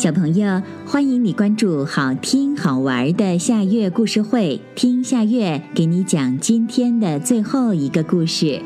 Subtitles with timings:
[0.00, 8.62] 小朋友，欢迎你关注好听好玩的夏月故事会，听夏月给你讲今天的最后一个故事。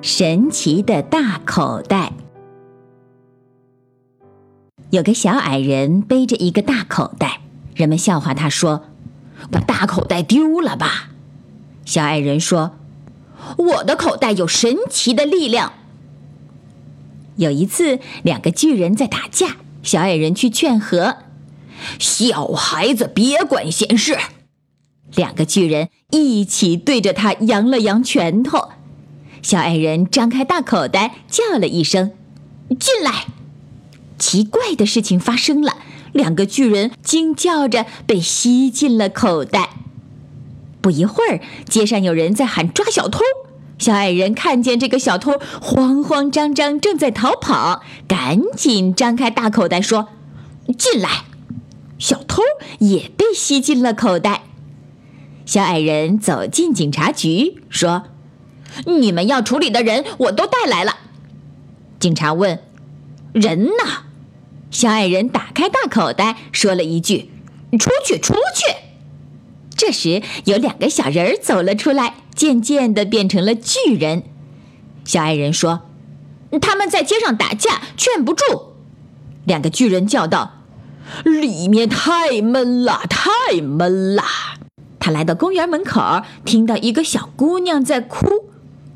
[0.00, 1.97] 神奇的大口袋。
[4.90, 7.40] 有个小矮人背着一个大口袋，
[7.74, 8.86] 人们笑话他说
[9.52, 11.10] ：“把大口袋丢了吧。”
[11.84, 12.72] 小矮人说
[13.58, 15.74] ：“我的口袋有神奇的力量。”
[17.36, 21.18] 有一次，两个巨人在打架，小矮人去劝和
[22.00, 24.16] ：“小孩子别管闲事。”
[25.14, 28.70] 两个巨人一起对着他扬了扬拳头。
[29.42, 32.12] 小矮人张开大口袋，叫了一声
[32.80, 33.26] ：“进来！”
[34.18, 35.76] 奇怪的事情发生了，
[36.12, 39.70] 两个巨人惊叫着被吸进了口袋。
[40.80, 43.20] 不一会儿，街上有人在喊抓小偷。
[43.78, 50.08] 小矮人看见这个小偷慌慌张张正在逃跑，赶紧张开大口袋说
[50.76, 51.24] ：“进来！”
[51.96, 52.42] 小偷
[52.80, 54.42] 也被吸进了口袋。
[55.46, 58.04] 小矮人走进警察局，说
[58.84, 60.96] ：“你们要处理的人我都带来了。”
[62.00, 62.58] 警察问
[63.32, 63.72] ：“人呢？”
[64.78, 67.32] 小矮人打开大口袋，说了一句
[67.80, 68.76] ：“出去，出去。”
[69.76, 74.22] 这时，有两个小人儿走了出来，渐渐的变成了巨人。
[75.04, 75.80] 小矮人说
[76.62, 78.44] ：“他们在街上打架，劝不住。”
[79.44, 80.62] 两个巨人叫道
[81.26, 84.22] ：“里面太闷了，太闷了！”
[85.00, 88.28] 他来到公园门口，听到一个小姑娘在哭。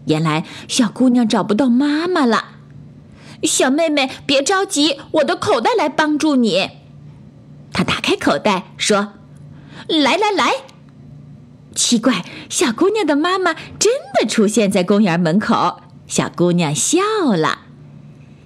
[0.05, 2.51] 原来，小姑娘找不到妈妈了。
[3.43, 6.71] 小妹妹，别着急，我的口袋来帮助你。
[7.73, 9.15] 他打开口袋说
[9.89, 10.53] ：“来来来。”
[11.75, 15.81] 奇怪，小姑娘的妈妈真的出现在公园门口。
[16.07, 17.01] 小姑娘笑
[17.35, 17.61] 了。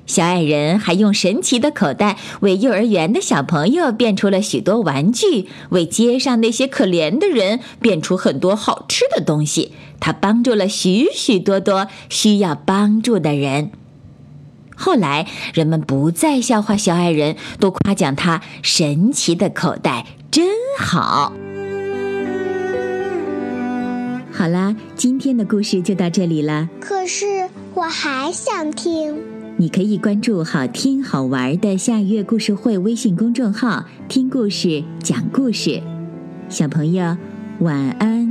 [0.07, 9.73] 小矮人还用神奇的口袋为幼儿园的小朋友变出了许多玩具，为街上那些可怜的人变出很多好吃的东西。
[9.99, 13.73] 他帮助了许许多多需要帮助的人。
[14.77, 20.47] 后来，人们不再笑话小矮人，都夸奖他神奇的口袋真
[20.79, 21.33] 好。
[24.31, 26.69] 好啦，今天的故事就到这里了。
[26.79, 29.17] 可是我还想听。
[29.59, 35.81] 你可以关注“好听好玩的夏月故事会”微信公众号，听故事、讲故事。
[36.51, 37.17] 小朋友，
[37.61, 38.26] 晚安。